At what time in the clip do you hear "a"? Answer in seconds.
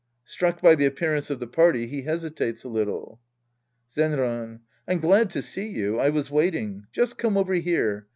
2.63-2.69